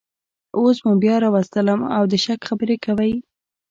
اوس 0.59 0.77
مو 0.85 0.93
بیا 1.03 1.15
راوستلم 1.23 1.79
او 1.95 2.03
د 2.11 2.13
شک 2.25 2.39
خبرې 2.49 2.75
کوئ 2.85 3.13